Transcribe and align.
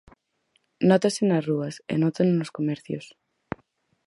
Nótase 0.89 1.21
nas 1.25 1.45
rúas, 1.49 1.75
e 1.91 1.93
nótano 2.03 2.33
nos 2.37 2.53
comercios. 2.57 3.05